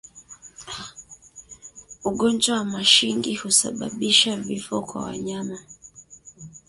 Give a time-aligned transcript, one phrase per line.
[2.03, 5.59] Ugonjwa wa mashingi husababisha vifo kwa wanyama